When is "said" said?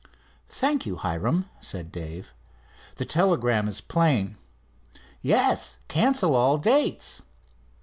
1.59-1.91